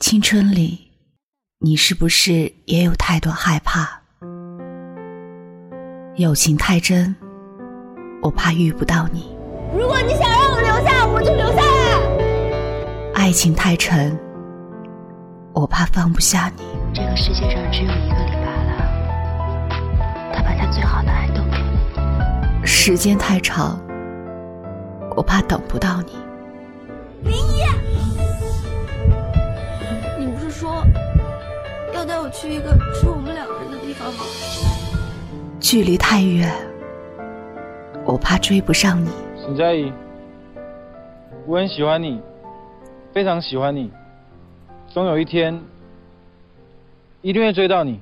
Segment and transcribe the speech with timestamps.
[0.00, 0.90] 青春里，
[1.58, 4.00] 你是不是也有太多害怕？
[6.16, 7.14] 友情太真，
[8.22, 9.20] 我怕遇不到你；
[9.78, 13.12] 如果你想让我留下，我就留下来。
[13.12, 14.18] 爱情太沉，
[15.52, 16.64] 我怕放不下你。
[16.94, 18.72] 这个世界上只有一个李白了，
[20.32, 22.66] 他把他最好的爱都给你。
[22.66, 23.78] 时间太长，
[25.14, 26.12] 我怕等不到你。
[32.22, 34.20] 我去一个只有我们两个人的地方吗？
[35.58, 36.52] 距离太远，
[38.04, 39.08] 我怕追不上你。
[39.42, 39.90] 沈佳宜，
[41.46, 42.20] 我很喜欢你，
[43.14, 43.90] 非常喜欢你，
[44.86, 45.58] 总有一天
[47.22, 47.98] 一定会追到你。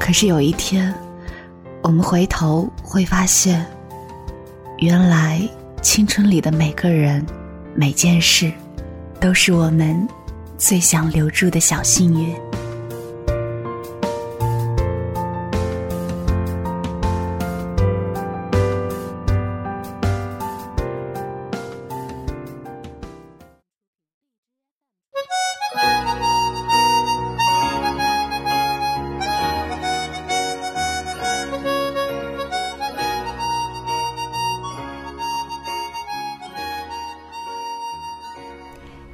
[0.00, 0.94] 可是有一天，
[1.82, 3.66] 我们回头会发现，
[4.78, 5.46] 原来
[5.82, 7.22] 青春里的每个人、
[7.74, 8.50] 每件事，
[9.20, 10.08] 都是我们
[10.58, 12.34] 最想留住的小幸运。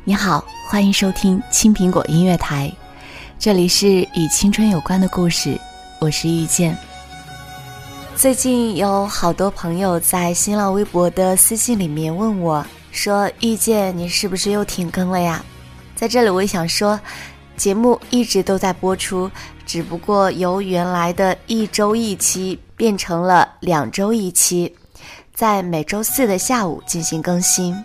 [0.04, 2.72] 你好，欢迎收听青苹果音乐台，
[3.38, 5.60] 这里是与青春有关的故事，
[5.98, 6.74] 我是遇见。
[8.16, 15.44] 最近有好多朋友在新浪微博的私信里面问我，说遇见你是不是又停更了呀？
[15.94, 16.98] 在这里我也想说，
[17.54, 19.30] 节目一直都在播出，
[19.66, 24.74] 只不过由原来的一周一期变成了两周一期，
[25.34, 27.76] 在每周四的下午进行更新。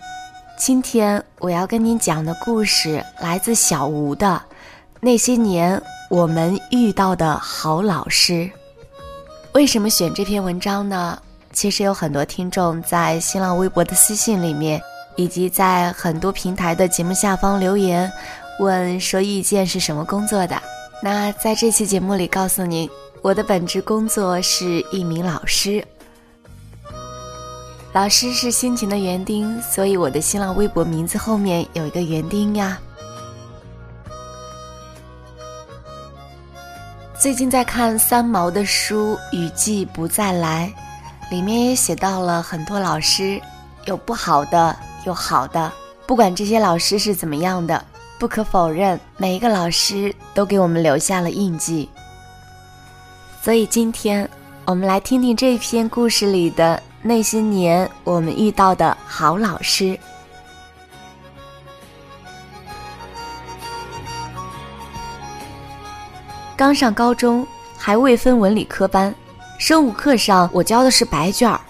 [0.58, 4.26] 今天我要跟您讲的故事来自小吴的
[5.00, 8.32] 《那些年我们遇到的好老师》。
[9.52, 11.16] 为什么选这篇文章呢？
[11.52, 14.80] 其实有很多听众在新浪微博的私信里面，
[15.14, 18.10] 以及在很多平台的节目下方留言，
[18.58, 20.60] 问说遇见是什么工作的。
[21.00, 22.90] 那在这期节目里告诉您，
[23.22, 25.86] 我的本职工作是一名老师。
[27.98, 32.78] 老师是辛勤的园丁，所以我的新浪微博名字后面有一个园丁呀。
[37.18, 40.72] 最近在看三毛的书《雨季不再来》，
[41.32, 43.42] 里面也写到了很多老师，
[43.86, 45.72] 有不好的，有好的。
[46.06, 47.84] 不管这些老师是怎么样的，
[48.16, 51.88] 不可否认，每一个老师都给我们留下了印记。
[53.42, 54.30] 所以今天
[54.66, 56.80] 我们来听听这篇故事里的。
[57.00, 59.98] 那些年，我们遇到的好老师。
[66.56, 69.14] 刚上高中，还未分文理科班，
[69.58, 71.60] 生物课上我交的是白卷儿，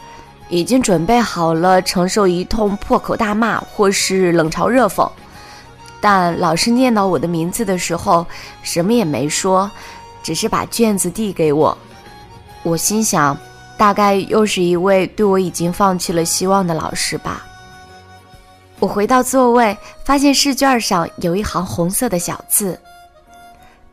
[0.49, 5.09] 已经准备好了承受一通破口大骂或是冷嘲热讽。
[6.00, 8.27] 但老师念到我的名字的时候，
[8.62, 9.71] 什么也没说，
[10.22, 11.77] 只是把卷子递给我。
[12.62, 13.38] 我心想。
[13.78, 17.47] 大概又是一位对我已经放弃了希望的老师吧。
[18.81, 22.78] 我回到座位，发现试卷上有一行红色的小字。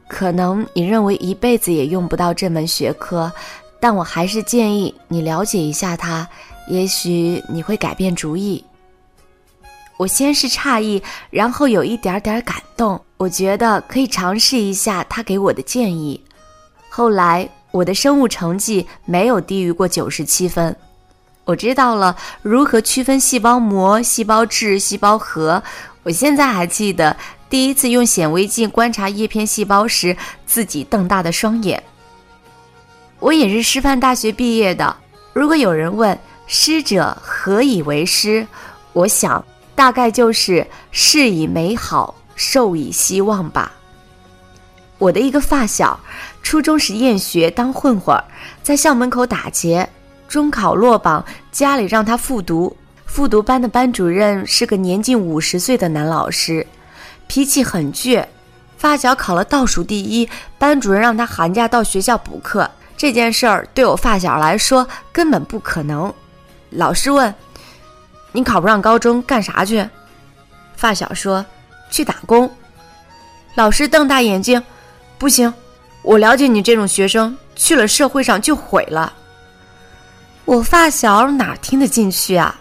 [0.07, 3.31] 可能你认为一辈子也用不到这门学科，
[3.79, 6.27] 但我还是建议你了解一下它，
[6.67, 8.63] 也许你会改变主意。
[9.97, 16.19] 我先是诧异，然后有一点点感动，我觉得可以尝试一下他给我的建议。
[16.89, 17.47] 后来。
[17.75, 20.73] 我的生物成绩没有低于过九十七分，
[21.43, 25.61] 我知道了如何区分细胞膜、细胞质、细胞核。
[26.03, 27.17] 我现在还记得
[27.49, 30.15] 第一次用显微镜观察叶片细胞时，
[30.45, 31.83] 自己瞪大的双眼。
[33.19, 34.95] 我也是师范大学毕业的。
[35.33, 38.47] 如果有人问“师者，何以为师”，
[38.93, 39.43] 我想
[39.75, 43.73] 大概就是事以美好，授以希望吧。
[44.97, 45.99] 我的一个发小，
[46.41, 48.17] 初中时厌学当混混，
[48.63, 49.89] 在校门口打劫，
[50.27, 52.75] 中考落榜，家里让他复读。
[53.05, 56.65] 复读班的班主任是个年近五十岁的男老师，
[57.27, 58.25] 脾气很倔。
[58.77, 62.69] 发小考了倒数第一，班主任让他寒假到学校补课。
[62.97, 66.13] 这件事儿对我发小来说根本不可能。
[66.69, 67.33] 老师问
[68.31, 69.87] ：“你考不上高中干啥去？”
[70.75, 71.45] 发小说
[71.91, 72.49] ：“去打工。”
[73.55, 74.61] 老师瞪大眼睛。
[75.17, 75.51] 不行，
[76.01, 79.13] 我了解你这种学生，去了社会上就毁了。
[80.43, 82.55] 我发小哪听得进去啊？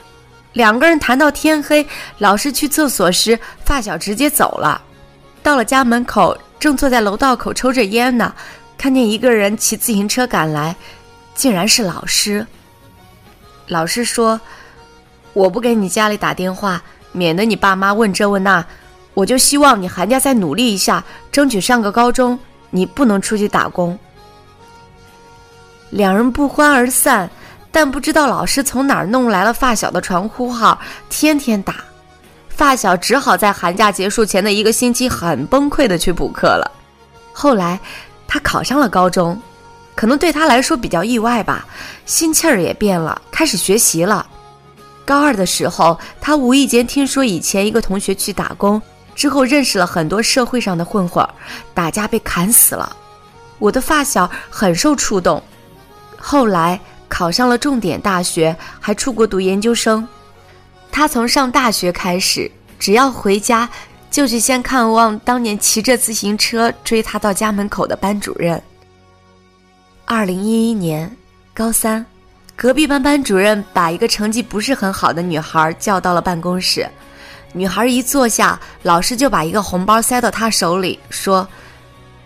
[0.52, 1.86] 两个人谈到天黑，
[2.18, 4.80] 老师去厕所时，发小直接走了。
[5.42, 8.32] 到了家门口，正坐在楼道口抽着烟呢，
[8.78, 10.74] 看见一个人骑自行车赶来，
[11.34, 12.46] 竟然是老师。
[13.66, 14.40] 老师说
[15.34, 16.80] ：“我不给你家里打电话，
[17.12, 18.64] 免得你爸妈问这问那。
[19.14, 21.02] 我就希望你寒假再努力一下，
[21.32, 22.38] 争取上个高中。
[22.70, 23.96] 你不能出去打工。”
[25.90, 27.30] 两人不欢而散，
[27.70, 30.76] 但不知道老师从哪儿弄来了发小的传呼号，
[31.08, 31.76] 天天打。
[32.48, 36.70] 发小只好在寒假结束前的一个星期很崩溃的去补课了。
[37.32, 37.78] 后来，
[38.26, 39.40] 他考上了高中，
[39.94, 41.66] 可能对他来说比较意外吧，
[42.06, 44.26] 心气儿也变了，开始学习了。
[45.04, 48.80] 高二的时候，他无意间听说以前一个同学去打工
[49.14, 51.26] 之后认识了很多社会上的混混，
[51.72, 52.96] 打架被砍死了。
[53.58, 55.42] 我的发小很受触动。
[56.18, 56.78] 后来
[57.08, 60.06] 考上了重点大学，还出国读研究生。
[60.90, 63.68] 他从上大学开始，只要回家，
[64.10, 68.60] 就去先看望当年骑着自行车追他到家门口的班主任。
[70.04, 71.10] 二零一一年，
[71.52, 72.04] 高三，
[72.54, 76.88] 隔壁班班主任把一个成绩不是很好的女孩叫到了办公室。
[77.56, 81.48] 女孩一坐下，老师就把一个红包塞到她手里，说：“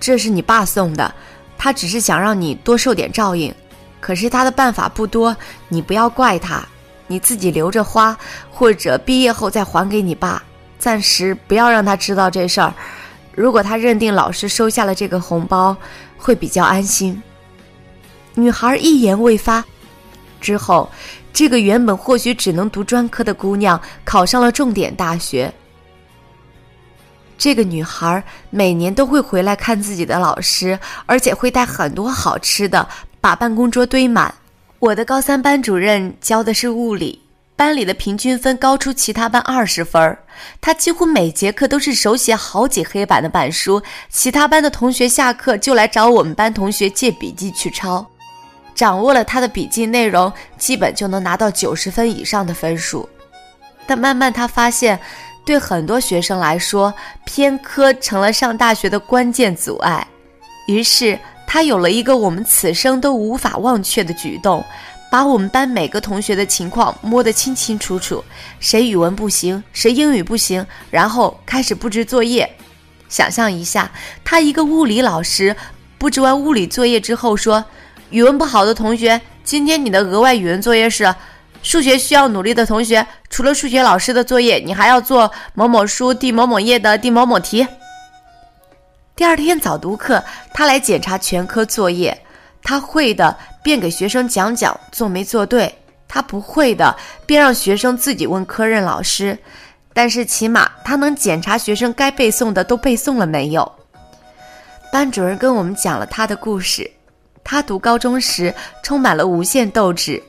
[0.00, 1.14] 这是你爸送的，
[1.58, 3.54] 他只是想让你多受点照应。”
[4.00, 5.36] 可是他的办法不多，
[5.68, 6.66] 你不要怪他，
[7.06, 8.16] 你自己留着花，
[8.50, 10.42] 或者毕业后再还给你爸。
[10.78, 12.72] 暂时不要让他知道这事儿。
[13.34, 15.76] 如果他认定老师收下了这个红包，
[16.16, 17.22] 会比较安心。
[18.34, 19.62] 女孩一言未发。
[20.40, 20.88] 之后，
[21.32, 25.52] 这个原本或许只能读专科的姑娘考上了重点大学。
[27.36, 32.88] 这个女孩每年都会回来看自己的老师，而且会带很多好吃的。
[33.20, 34.32] 把办公桌堆满。
[34.78, 37.20] 我的高三班主任教的是物理，
[37.56, 40.16] 班里的平均分高出其他班二十分儿。
[40.60, 48.08] 他几乎每节课都是手写好几黑板的板书，其他班的同学下课就来找我们班同学借笔记去抄。
[48.78, 53.08] 掌握了他的笔记内容，基本就能拿到九十分以上的分数。
[53.88, 54.96] 但慢慢他发现，
[55.44, 56.94] 对很多学生来说，
[57.24, 60.06] 偏科成了上大学的关键阻碍。
[60.68, 61.18] 于是。
[61.50, 64.62] 他有了一个我们此生都无法忘却的举动，
[65.10, 68.22] 把我们班每个同学的情况摸得清清楚楚，
[68.60, 72.46] 谁语文不行，谁英语不行，然后开始布置作业。
[73.08, 73.90] 想象一下，
[74.22, 75.56] 他一个物理老师
[75.96, 77.64] 布置完物理作业之后说
[78.10, 81.12] ：“语文不好的同学，今天你的额外语文作业是；
[81.62, 87.66] 数学需要努力的同学，除了数学老师的作业，你还要做某某书第某某页的第某某题。”
[89.14, 90.24] 第二天早读课，
[90.54, 92.18] 他来检查全科作业，
[92.62, 95.68] 他会的便给学生讲讲，做没做对；
[96.06, 96.96] 他不会的
[97.26, 99.36] 便让学生自己问科任老师。
[99.92, 103.70] 但是起码他能检查学生该背诵的都背诵了没有。
[104.92, 106.88] 班主任跟我们讲了他的故事，
[107.50, 110.22] 他读高中时充满了无限斗志，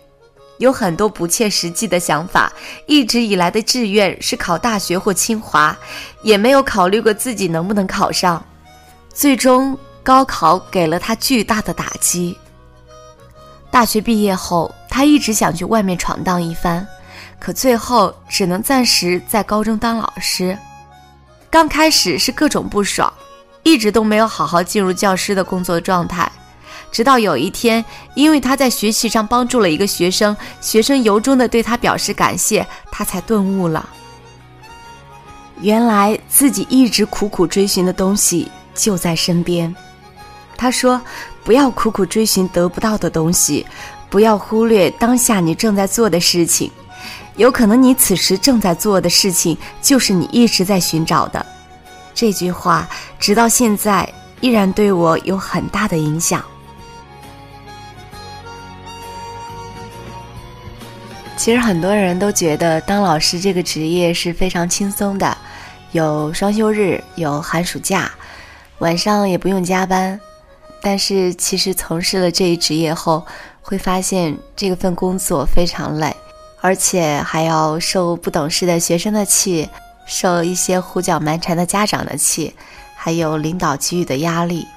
[0.60, 2.50] 有很多不切实际的想法，
[2.88, 5.78] 一直以来的志愿是考大学或清华，
[6.24, 8.42] 也没有考虑过自己能不能考上。
[9.14, 12.38] 最终，高考给了他巨大的打击。
[13.70, 16.88] 大学毕业后，他一直想去外面闯荡一番，
[17.38, 20.58] 可最后只能暂时在高中当老师。
[21.50, 23.12] 刚开始是各种不爽，
[23.64, 26.32] 一直都没有好好进入教师的工作状态。
[26.92, 27.84] 直到有一天，
[28.16, 33.88] 因为他在学习上帮助了一个学生，学生由衷的对他表示感谢，他才顿悟了，
[35.62, 38.50] 原来自己一直苦苦追寻的东西。
[38.76, 39.76] 就在身边，
[40.56, 41.02] 他说
[41.44, 43.66] ：“不要苦苦追寻得不到的东西，
[44.10, 46.72] 不要忽略当下你正在做的事情。
[47.36, 51.46] 有可能你此时正在做的事情，就是你一直在寻找的。”
[52.16, 52.88] 这句话
[53.20, 54.08] 直到现在
[54.40, 56.42] 依然对我有很大的影响。
[61.40, 65.38] 其实很多人都觉得当老师这个职业是非常轻松的，
[65.94, 68.12] 有双休日，有寒暑假。
[68.80, 70.20] 晚上也不用加班，
[70.82, 73.26] 但是其实从事了这一职业后，
[73.62, 76.14] 会发现这份工作非常累，
[76.60, 79.70] 而且还要受不懂事的学生的气，
[80.06, 82.54] 受一些胡搅蛮缠的家长的气，
[82.98, 84.68] 还有领导给予的压力。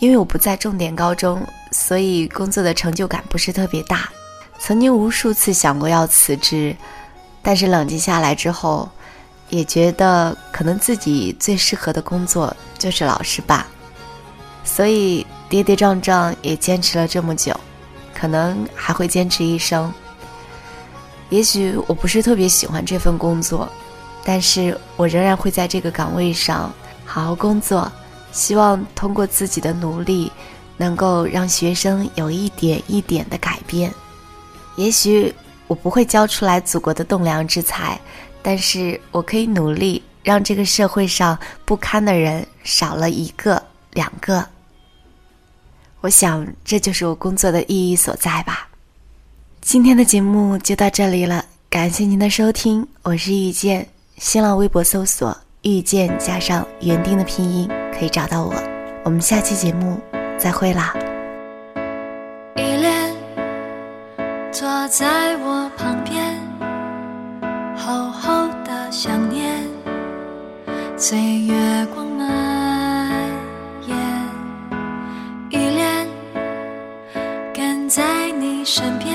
[0.00, 4.10] 因为我不在重点高中，所以工作的成就感不是特别大。
[4.64, 6.76] 曾经无数次想过要辞职，
[7.42, 8.88] 但是冷静下来之后。
[9.48, 13.66] 也觉得可能自己最适合的工作就是老师吧，
[14.64, 17.54] 所以跌跌撞撞也坚持了这么久，
[18.14, 19.92] 可能还会坚持一生。
[21.28, 23.68] 也许我不是特别喜欢这份工作，
[24.24, 26.72] 但是我仍然会在这个岗位上
[27.04, 27.92] 好好工作，
[28.32, 30.32] 希望通过自己的努力，
[30.78, 33.92] 能够让学生有一点一点的改变。
[34.76, 35.32] 也许
[35.66, 38.00] 我不会教出来祖国的栋梁之才，
[38.42, 43.62] 但是我可以努力让这个社会上不堪的人少了一个、
[43.92, 44.44] 两个。
[46.00, 48.68] 我想，这就是我工作的意义所在吧。
[49.60, 53.86] 今天的节目就到这里了，感谢您的收听，我是遇见，
[54.16, 58.52] 新浪微博搜索“遇见”加上园丁的拼音可以找到我。
[59.04, 60.00] 我们下期节目
[60.36, 61.11] 再会啦。
[64.94, 66.38] 在我旁边，
[67.74, 69.66] 厚厚的想念，
[70.98, 72.28] 岁月光蔓
[73.88, 73.96] 延。
[75.48, 76.06] 依恋
[77.54, 79.11] 跟在你身边，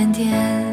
[0.00, 0.69] 点点。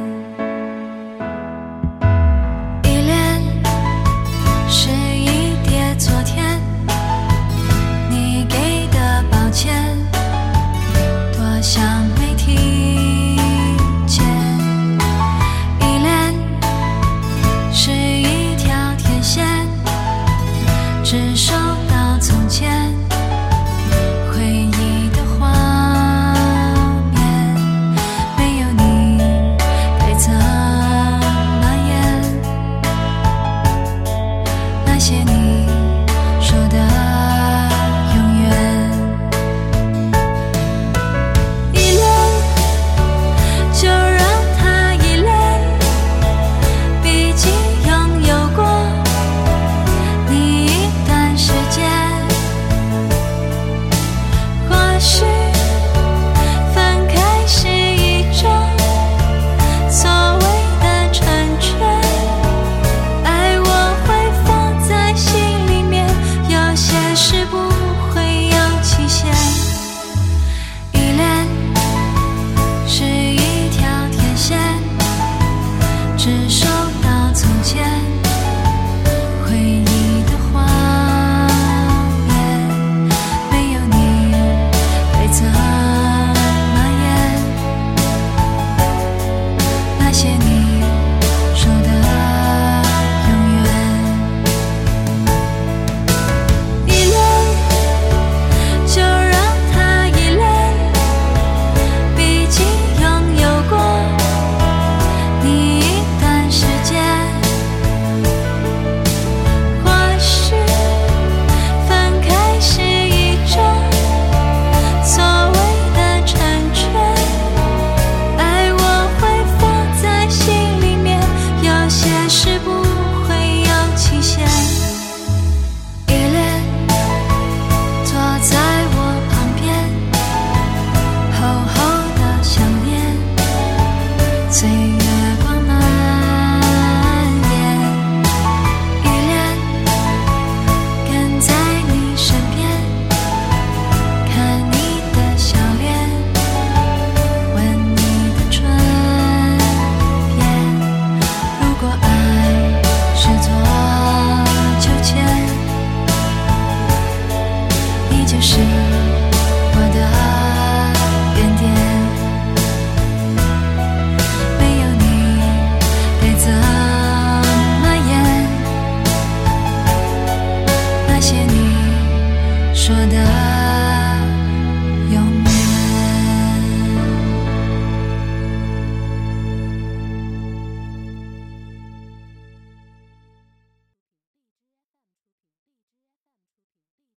[134.49, 134.96] 最。